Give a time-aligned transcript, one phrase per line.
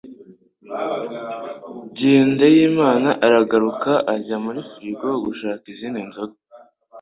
[1.95, 6.35] Jyendayimana arahaguruka ajya muri firigo gushaka izindi nzoga